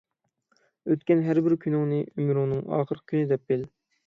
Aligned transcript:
ئۆتكەن 0.93 1.21
ھەر 1.27 1.41
بىر 1.49 1.55
كۈنۈڭنى 1.67 2.01
ئۆمرۈمنىڭ 2.09 2.65
ئاخىرقى 2.79 3.09
كۈنى 3.13 3.31
دەپ 3.35 3.49
بىل. 3.53 3.69